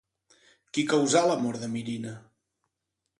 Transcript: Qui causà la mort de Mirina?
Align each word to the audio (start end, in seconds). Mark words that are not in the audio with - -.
Qui 0.77 0.85
causà 0.93 1.21
la 1.31 1.37
mort 1.43 1.63
de 1.65 1.69
Mirina? 1.75 2.15